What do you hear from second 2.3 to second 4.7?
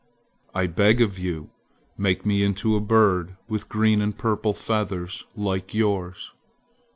into a bird with green and purple